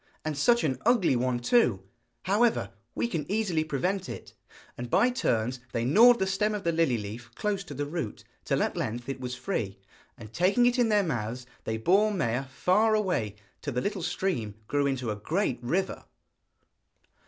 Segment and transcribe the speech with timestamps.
[0.25, 1.83] 'And such an ugly one too!
[2.23, 4.33] However, we can easily prevent it.'
[4.75, 8.23] And by turns they gnawed the stem of the lily leaf close to the root,
[8.43, 9.77] till at length it was free,
[10.17, 14.55] and taking it in their mouths they bore Maia far away, till the little stream
[14.67, 16.05] grew into a great river.